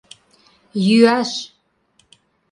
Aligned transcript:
Йӱаш!.. 0.87 1.31